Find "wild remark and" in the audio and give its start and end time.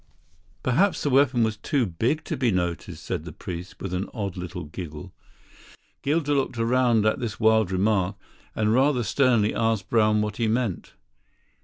7.39-8.73